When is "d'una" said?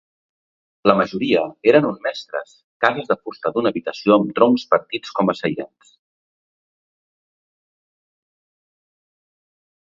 3.57-3.73